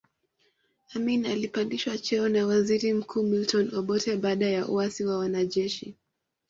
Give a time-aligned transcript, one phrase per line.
[0.95, 5.95] Amin alipandishwa cheo na waziri mkuu Milton Obote baada ya uasi wa wanajeshi